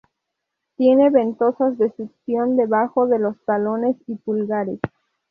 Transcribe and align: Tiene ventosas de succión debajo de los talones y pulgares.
Tiene 0.77 1.11
ventosas 1.11 1.77
de 1.77 1.91
succión 1.91 2.57
debajo 2.57 3.05
de 3.05 3.19
los 3.19 3.35
talones 3.45 3.97
y 4.07 4.15
pulgares. 4.15 4.79